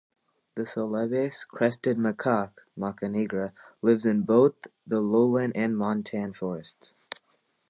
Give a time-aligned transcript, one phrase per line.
[0.55, 3.53] The Celebes crested macaque ("Macaca nigra")
[3.83, 4.55] lives in both
[4.87, 6.95] the lowland and montane forests.